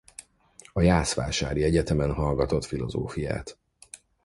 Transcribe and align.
A 0.73 0.81
jászvásári 0.81 1.63
egyetemen 1.63 2.13
hallgatott 2.13 2.65
filozófiát. 2.65 3.57